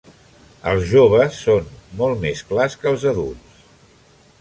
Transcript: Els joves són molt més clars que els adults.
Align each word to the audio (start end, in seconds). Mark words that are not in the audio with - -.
Els 0.71 0.85
joves 0.91 1.37
són 1.49 1.69
molt 2.01 2.25
més 2.25 2.43
clars 2.53 2.81
que 2.85 2.93
els 2.95 3.09
adults. 3.15 3.65